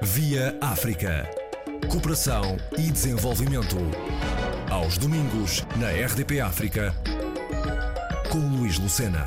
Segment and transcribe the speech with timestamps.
[0.00, 1.28] Via África.
[1.90, 3.76] Cooperação e desenvolvimento.
[4.70, 6.94] Aos domingos, na RDP África,
[8.30, 9.26] com Luís Lucena.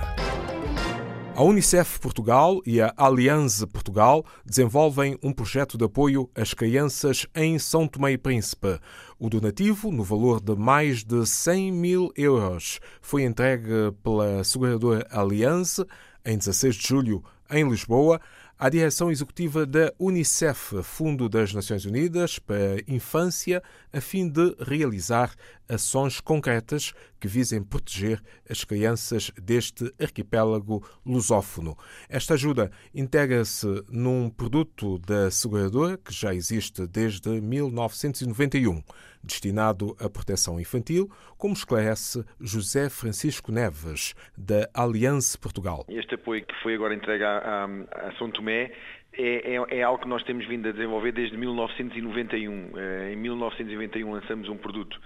[1.35, 7.59] A Unicef Portugal e a Aliança Portugal desenvolvem um projeto de apoio às crianças em
[7.59, 8.79] São Tomé e Príncipe.
[9.19, 15.85] O donativo, no valor de mais de 100 mil euros, foi entregue pela seguradora Aliança
[16.25, 18.21] em 16 de julho, em Lisboa,
[18.61, 24.55] à direção executiva da Unicef, Fundo das Nações Unidas para a Infância, a fim de
[24.59, 25.33] realizar
[25.71, 31.77] ações concretas que visem proteger as crianças deste arquipélago lusófono.
[32.09, 38.83] Esta ajuda integra-se num produto da seguradora que já existe desde 1991,
[39.23, 45.85] destinado à proteção infantil, como esclarece José Francisco Neves, da Aliança Portugal.
[45.87, 48.71] Este apoio que foi agora entregue a, a São Tomé
[49.13, 52.71] é, é, é, algo que nós temos vindo a desenvolver desde 1991.
[52.77, 54.99] Eh, em 1991 lançamos um produto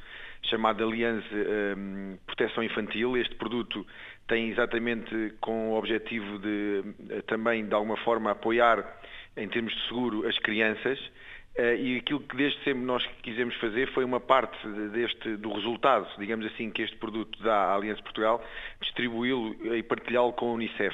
[0.44, 1.26] chamado Aliança
[1.78, 3.18] um, Proteção Infantil.
[3.18, 3.86] Este produto
[4.28, 8.86] tem exatamente com o objetivo de eh, também, de alguma forma, apoiar
[9.36, 11.00] em termos de seguro as crianças.
[11.58, 16.06] Uh, e aquilo que desde sempre nós quisemos fazer foi uma parte deste, do resultado,
[16.20, 18.44] digamos assim, que este produto dá à Aliança Portugal,
[18.82, 20.94] distribuí-lo e partilhá-lo com a Unicef.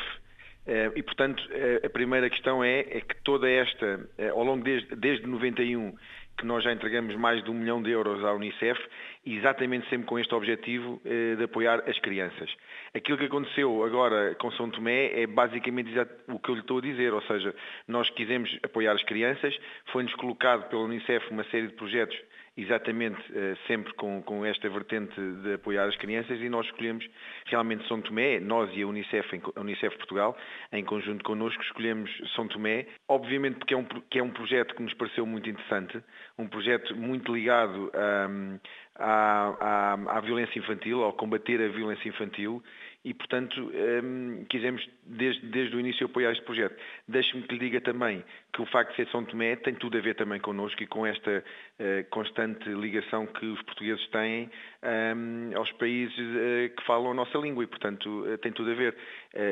[0.66, 4.96] Uh, e, portanto, uh, a primeira questão é, é que toda esta, ao longo desde,
[4.96, 5.96] desde 91,
[6.38, 8.80] que nós já entregamos mais de um milhão de euros à Unicef,
[9.26, 12.50] exatamente sempre com este objetivo eh, de apoiar as crianças.
[12.96, 15.92] Aquilo que aconteceu agora com São Tomé é basicamente
[16.28, 17.54] o que eu lhe estou a dizer, ou seja,
[17.88, 19.56] nós quisemos apoiar as crianças,
[19.92, 22.18] foi-nos colocado pela Unicef uma série de projetos
[22.58, 27.08] exatamente uh, sempre com, com, esta vertente de apoiar as crianças e nós escolhemos
[27.46, 30.38] realmente São Tomé, nós e a Unicef, a Unicef Portugal,
[30.72, 34.84] em conjunto connosco, escolhemos São Tomé, obviamente porque é um, que é um projeto que
[34.84, 36.02] nos pareceu muito interessante,
[36.38, 37.92] um projeto muito ligado
[38.30, 38.60] um,
[38.96, 42.64] à, à, à violência infantil, ao combater a violência infantil
[43.04, 43.72] e, portanto,
[44.04, 46.76] um, quisemos desde, desde o início apoiar este projeto.
[47.08, 48.24] Deixe-me que lhe diga também
[48.54, 51.06] que o facto de ser São Tomé tem tudo a ver também connosco e com
[51.06, 51.44] esta
[51.80, 54.52] uh, constante ligação que os portugueses têm
[54.84, 58.76] um, aos países uh, que falam a nossa língua e, portanto, uh, tem tudo a
[58.76, 58.96] ver.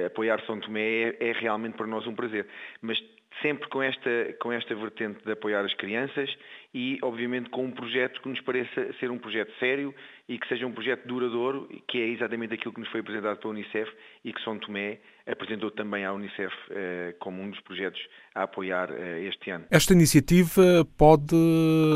[0.06, 2.46] apoiar São Tomé é, é realmente para nós um prazer.
[2.82, 3.00] Mas
[3.42, 4.10] sempre com esta,
[4.40, 6.30] com esta vertente de apoiar as crianças
[6.74, 9.94] e, obviamente, com um projeto que nos pareça ser um projeto sério
[10.28, 13.54] e que seja um projeto duradouro, que é exatamente aquilo que nos foi apresentado pela
[13.54, 13.92] Unicef
[14.24, 18.00] e que São Tomé apresentou também à Unicef eh, como um dos projetos
[18.36, 19.66] a apoiar eh, este ano.
[19.72, 21.36] Esta iniciativa pode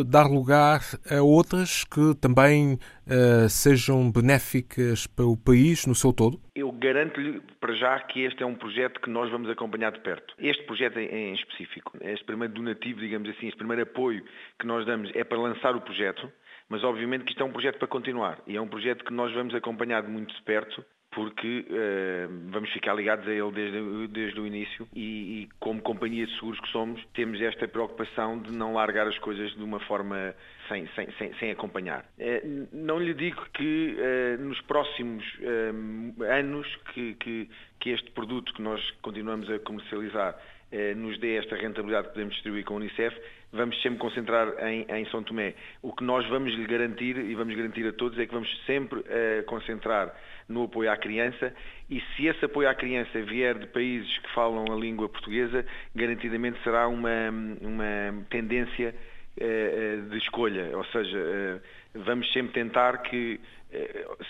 [0.07, 2.77] dar lugar a outras que também
[3.07, 6.39] eh, sejam benéficas para o país no seu todo?
[6.55, 10.35] Eu garanto-lhe para já que este é um projeto que nós vamos acompanhar de perto.
[10.38, 14.21] Este projeto em específico, este primeiro donativo, digamos assim, este primeiro apoio
[14.59, 16.29] que nós damos é para lançar o projeto,
[16.67, 19.33] mas obviamente que isto é um projeto para continuar e é um projeto que nós
[19.33, 20.83] vamos acompanhar de muito de perto
[21.13, 26.25] porque uh, vamos ficar ligados a ele desde, desde o início e, e, como companhia
[26.25, 30.35] de seguros que somos, temos esta preocupação de não largar as coisas de uma forma
[30.68, 32.06] sem, sem, sem, sem acompanhar.
[32.18, 35.24] Uh, não lhe digo que uh, nos próximos
[36.29, 37.50] anos que, que,
[37.80, 40.35] que este produto que nós continuamos a comercializar
[40.95, 43.16] nos dê esta rentabilidade que podemos distribuir com a Unicef,
[43.51, 45.53] vamos sempre concentrar em, em, São Tomé.
[45.81, 49.00] O que nós vamos lhe garantir, e vamos garantir a todos, é que vamos sempre
[49.00, 50.13] uh, concentrar
[50.50, 51.53] no apoio à criança
[51.89, 56.62] e se esse apoio à criança vier de países que falam a língua portuguesa, garantidamente
[56.63, 57.29] será uma,
[57.62, 58.94] uma tendência
[59.38, 61.62] uh, de escolha, ou seja, uh,
[62.03, 63.39] vamos sempre tentar que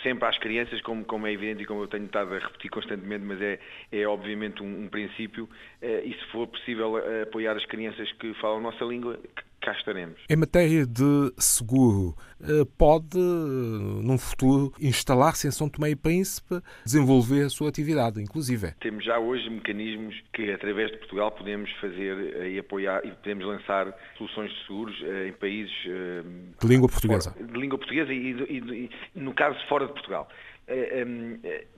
[0.02, 3.24] sempre às crianças, como, como, é evidente e como eu tenho estado a repetir constantemente,
[3.26, 3.60] mas é,
[3.92, 5.50] é obviamente um, um princípio,
[5.82, 9.20] e se for possível apoiar as crianças que falam nossa língua,
[9.64, 10.20] cá estaremos.
[10.30, 17.46] Em matéria de seguro, eh, pode, num futuro, instalar-se em São Tomé e Príncipe, desenvolver
[17.46, 18.74] a sua atividade, inclusive?
[18.82, 23.46] Temos já hoje mecanismos que, através de Portugal, podemos fazer eh, e apoiar e podemos
[23.46, 25.74] lançar soluções de seguros eh, em países...
[26.60, 27.36] De língua portuguesa.
[27.40, 30.28] de língua portuguesa e, e, e, no caso, fora de Portugal.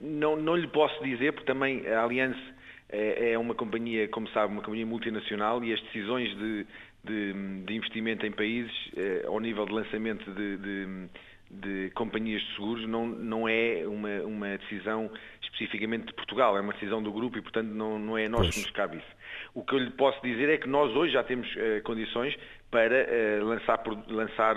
[0.00, 2.40] Não, não lhe posso dizer, porque também a Aliança
[2.88, 6.66] é uma companhia, como sabe, uma companhia multinacional e as decisões de,
[7.06, 7.32] de,
[7.64, 11.08] de investimento em países, eh, ao nível de lançamento de, de,
[11.50, 15.10] de, companhias de seguros, não, não é uma, uma decisão
[15.42, 18.54] especificamente de Portugal, é uma decisão do grupo e, portanto, não, não é nós pois.
[18.54, 19.16] que nos cabe isso.
[19.54, 22.36] O que eu lhe posso dizer é que nós hoje já temos eh, condições
[22.70, 24.56] para eh, lançar, lançar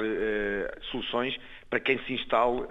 [0.91, 1.37] soluções
[1.69, 2.63] para quem se instale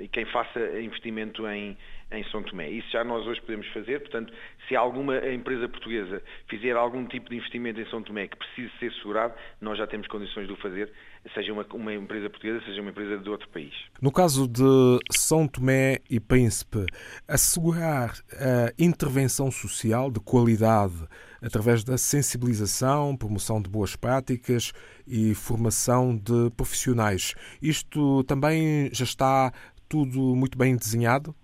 [0.00, 1.76] e quem faça investimento em,
[2.16, 2.70] em São Tomé.
[2.70, 4.32] Isso já nós hoje podemos fazer, portanto,
[4.68, 8.92] se alguma empresa portuguesa fizer algum tipo de investimento em São Tomé que precise ser
[8.94, 10.92] segurado, nós já temos condições de o fazer,
[11.34, 13.74] seja uma, uma empresa portuguesa, seja uma empresa de outro país.
[14.00, 16.86] No caso de São Tomé e Príncipe,
[17.26, 20.94] assegurar a intervenção social de qualidade
[21.42, 24.72] através da sensibilização, promoção de boas práticas
[25.06, 27.34] e formação de profissionais.
[27.60, 29.52] Isto também já está
[29.88, 31.34] tudo muito bem desenhado?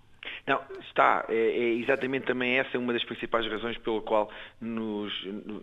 [0.46, 1.25] Não, está.
[1.28, 5.12] É, é, exatamente também essa uma das principais razões pela qual nos,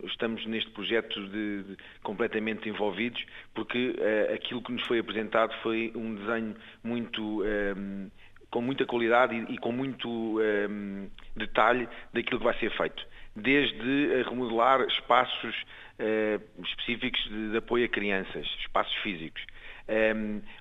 [0.04, 5.92] estamos neste projeto de, de completamente envolvidos, porque uh, aquilo que nos foi apresentado foi
[5.94, 8.10] um desenho muito um, ehm,
[8.50, 13.06] com muita qualidade e, e com muito um, ehm, detalhe daquilo que vai ser feito
[13.38, 15.54] desde remodelar espaços
[15.98, 19.42] uh, específicos de, de, apoio a crianças, espaços físicos,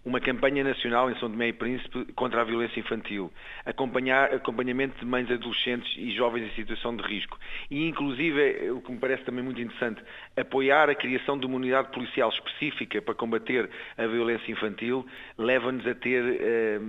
[0.05, 3.31] uma campanha nacional em São Tomé e Príncipe contra a violência infantil,
[3.65, 7.37] acompanhar, acompanhamento de mães adolescentes e jovens em situação de risco.
[7.69, 10.01] E, inclusive, o que me parece também muito interessante,
[10.35, 15.05] apoiar a criação de uma unidade policial específica para combater a violência infantil,
[15.37, 16.79] leva-nos a ter eh,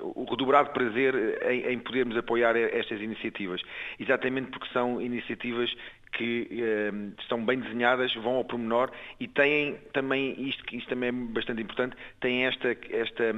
[0.00, 1.14] o redobrado prazer
[1.50, 3.60] em, em podermos apoiar estas iniciativas,
[3.98, 5.74] exatamente porque são iniciativas
[6.12, 6.90] que eh,
[7.20, 11.96] estão bem desenhadas, vão ao pormenor e têm também, isto, isto também é bastante importante,
[12.20, 13.34] têm esta, esta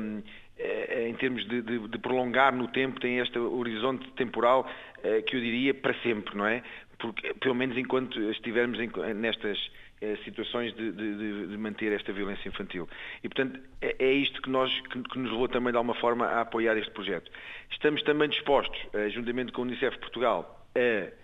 [0.59, 4.69] eh, em termos de, de, de, prolongar no tempo, tem este horizonte temporal
[5.03, 6.63] eh, que eu diria para sempre, não é?
[6.99, 9.59] Porque, pelo menos enquanto estivermos em, nestas
[10.03, 12.89] eh, situações de, de, manter esta violência infantil.
[13.23, 16.41] E, portanto, é, é isto que, nós, que, nos levou também, de alguma forma, a
[16.41, 17.31] apoiar este projeto.
[17.71, 21.23] Estamos também dispostos, eh, juntamente com o Unicef Portugal, a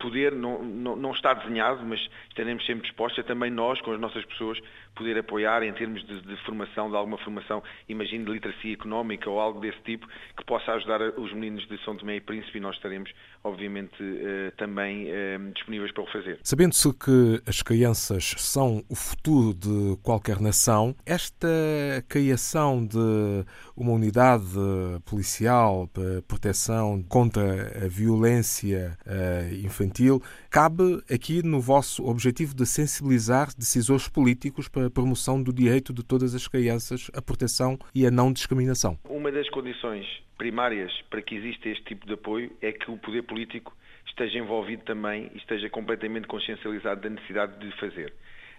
[0.00, 4.00] poder, não, não, não, está desenhado, mas estaremos sempre dispostos a também nós, com as
[4.00, 4.58] nossas pessoas,
[4.94, 9.40] poder apoiar em termos de, de, formação, de alguma formação, imagino de literacia económica ou
[9.40, 10.06] algo desse tipo,
[10.36, 13.10] que possa ajudar os meninos de São Tomé e Príncipe e nós estaremos,
[13.42, 16.38] obviamente, eh, também eh, disponíveis para o fazer.
[16.42, 21.48] Sabendo-se que as crianças são o futuro de qualquer nação, esta
[22.08, 23.44] criação de
[23.76, 24.44] uma unidade
[25.04, 33.48] policial para proteção contra a violência eh, infantil cabe aqui no vosso objetivo de sensibilizar
[33.56, 38.10] decisores políticos para a promoção do direito de todas as crianças à proteção e à
[38.10, 38.98] não discriminação.
[39.04, 40.06] Uma das condições
[40.38, 44.82] primárias para que exista este tipo de apoio é que o poder político esteja envolvido
[44.84, 48.12] também e esteja completamente consciencializado da necessidade de fazer.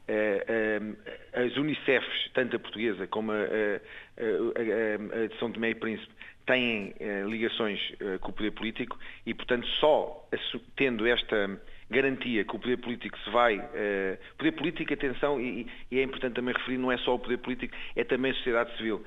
[0.07, 5.75] Eh, eh, as Unicefs, tanto a portuguesa como a, a, a de São Tomé e
[5.75, 6.11] Príncipe,
[6.45, 7.79] têm eh, ligações
[8.19, 10.27] com o poder político e, portanto, só
[10.75, 13.57] tendo esta garantia que o poder político se vai.
[13.57, 17.37] Uh, poder político, atenção, e, e, é importante também referir, não é só o poder
[17.37, 19.03] político, é também a sociedade civil.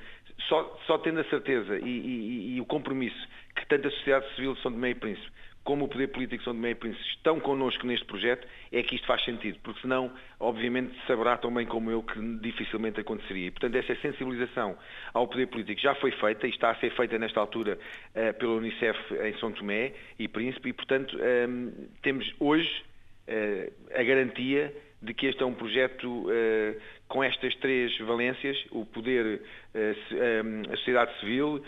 [0.49, 4.55] Só, só tendo a certeza e, e, e, o compromisso que tanto a sociedade civil
[4.55, 5.31] de São Tomé e Príncipe
[5.65, 8.97] como o poder político de São Tomé e Príncipe estão connosco neste projeto, é que
[8.97, 13.47] isto faz sentido, porque senão, obviamente, saberá tão bem como eu que dificilmente aconteceria.
[13.47, 14.77] E, portanto, essa sensibilização
[15.15, 17.79] ao poder político já foi feita e está a ser feita nesta altura
[18.11, 21.71] uh, pela Unicef em São Tomé e Príncipe, e, portanto, um, ehm,
[22.03, 22.85] temos hoje
[23.27, 24.71] uh, a garantia
[25.05, 29.43] de que este é um projeto uh, com estas três valências, o poder,
[29.75, 31.63] uh, a sociedade civil,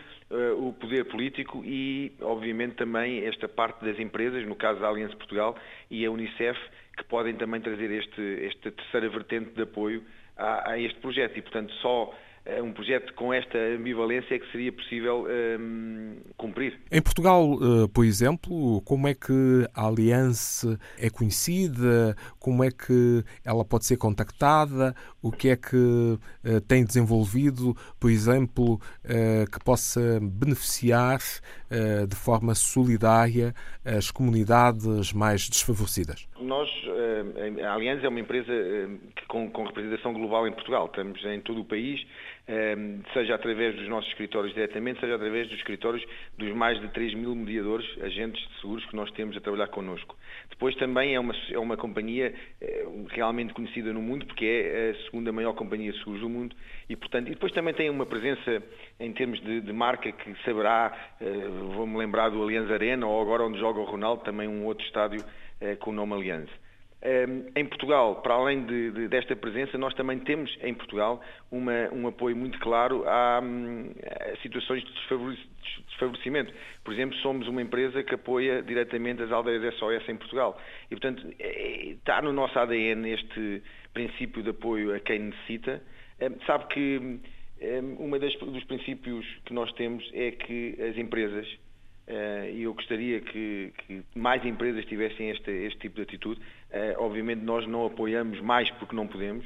[0.58, 5.56] o poder político e, obviamente, também esta parte das empresas, no caso da Aliança Portugal
[5.88, 6.58] e a Unicef,
[6.96, 10.02] que podem também trazer este, esta terceira vertente de apoio
[10.36, 11.38] a, a este projeto.
[11.38, 12.12] E, portanto, só
[12.62, 16.78] um projeto com esta ambivalência que seria possível um, cumprir.
[16.90, 22.16] Em Portugal, eh, por exemplo, como é que a Aliança é conhecida?
[22.38, 24.94] Como é que ela pode ser contactada?
[25.20, 31.18] O que é que eh, tem desenvolvido, por exemplo, eh, que possa beneficiar
[32.08, 33.52] de forma solidária
[33.84, 36.28] as comunidades mais desfavorecidas?
[36.46, 36.70] Nós,
[37.64, 38.52] a Aliança é uma empresa
[39.28, 40.86] com, com representação global em Portugal.
[40.86, 42.06] Estamos em todo o país
[42.48, 46.04] Ehm, seja através dos nossos escritórios diretamente, seja através dos escritórios
[46.38, 50.16] dos mais de 3 mil mediadores, agentes de seguros que nós temos a trabalhar connosco.
[50.48, 55.04] Depois também é uma, é uma companhia eh, realmente conhecida no mundo, porque é a
[55.06, 56.54] segunda maior companhia de seguros do mundo,
[56.88, 58.62] e, portanto, e depois também tem uma presença
[59.00, 63.42] em termos de, de marca que saberá, eh, vou-me lembrar do Allianz Arena, ou agora
[63.42, 65.34] onde joga o Ronaldo, também um outro estádio eh,
[65.80, 66.50] com o nome Allianz.
[67.54, 71.22] Em Portugal, para além de, de, desta presença, nós também temos em Portugal
[71.52, 74.92] uma, um apoio muito claro a, a situações de
[75.86, 76.52] desfavorecimento.
[76.82, 80.60] Por exemplo, somos uma empresa que apoia diretamente as aldeias SOS em Portugal.
[80.86, 85.80] E, portanto, é, está no nosso ADN este princípio de apoio a quem necessita.
[86.46, 87.20] Sabe que
[87.98, 88.10] Um
[88.52, 91.46] dos princípios que nós temos é que as empresas,
[92.52, 96.40] e eu gostaria que, que, mais empresas tivessem este, este tipo de atitude,
[96.98, 99.44] obviamente nós não apoiamos mais porque não podemos,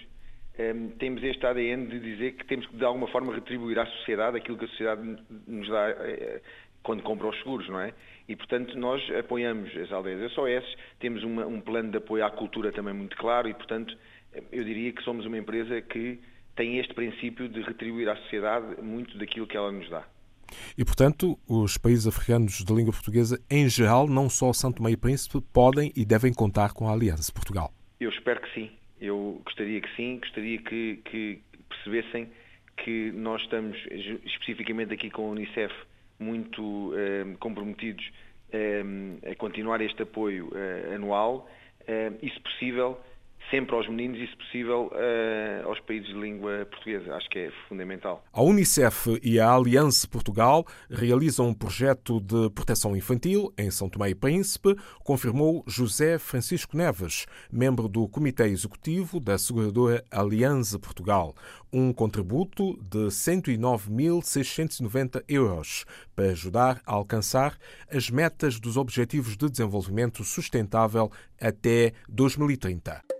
[0.99, 4.59] temos este ADN de dizer que temos que de alguma forma retribuir à sociedade aquilo
[4.59, 5.03] que a sociedade
[5.47, 5.89] nos dá
[6.83, 7.93] quando compra os seguros, não é?
[8.29, 12.73] E, portanto, nós apoiamos as aldeias SOS, temos uma, um plano de apoio à cultura
[12.73, 13.97] também muito claro e, portanto,
[14.53, 16.21] eu diria que somos uma empresa que
[16.55, 20.05] tem este princípio de retribuir à sociedade muito daquilo que ela nos dá.
[20.77, 24.97] E, portanto, os países africanos de língua portuguesa, em geral, não só Santo Tomé e
[24.97, 27.73] Príncipe, podem e devem contar com a Aliança Portugal.
[27.99, 28.71] Eu espero que sim.
[29.01, 32.29] Eu gostaria que sim, gostaria que, que percebessem
[32.77, 33.77] que nós estamos
[34.25, 35.73] especificamente aqui com a Unicef
[36.19, 38.05] muito eh, comprometidos
[38.53, 38.83] eh,
[39.31, 41.49] a continuar este apoio eh, anual
[42.23, 43.01] e, se possível,
[43.51, 47.15] sempre aos meninos e, se possível, uh, aos países de língua portuguesa.
[47.15, 48.25] Acho que é fundamental.
[48.33, 54.11] A Unicef e a Aliança Portugal realizam um projeto de proteção infantil em São Tomé
[54.11, 61.35] e Príncipe, confirmou José Francisco Neves, membro do Comitê Executivo da seguradora Aliança Portugal.
[61.73, 67.59] Um contributo de 109.690 euros para ajudar a alcançar
[67.91, 73.20] as metas dos Objetivos de Desenvolvimento Sustentável até 2030.